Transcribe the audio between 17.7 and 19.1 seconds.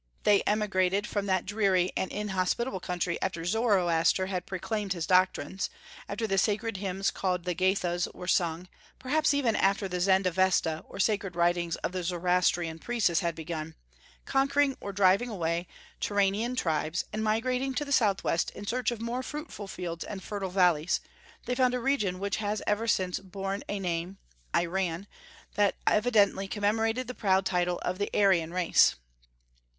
to the southwest in search of